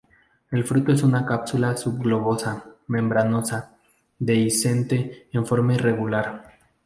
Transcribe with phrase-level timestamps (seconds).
[0.49, 3.77] El fruto es una cápsula subglobosa, membranosa,
[4.17, 6.57] dehiscente en forma irregular.